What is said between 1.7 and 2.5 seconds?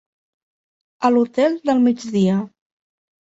del Migdia.